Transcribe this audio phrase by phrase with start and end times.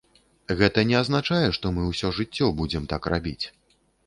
[0.61, 3.45] Гэта не азначае, што мы ўсё жыццё будзем так рабіць.